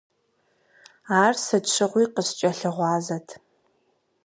[1.23, 3.27] Ар сыт щыгъуи къыскӏэлъыгъуазэт.